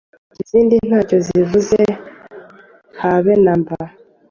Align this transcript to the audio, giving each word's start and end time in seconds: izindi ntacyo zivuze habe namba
izindi 0.41 0.75
ntacyo 0.89 1.17
zivuze 1.27 1.79
habe 3.01 3.33
namba 3.43 3.77